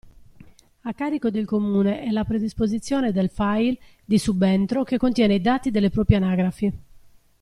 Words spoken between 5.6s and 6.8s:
delle proprie anagrafi.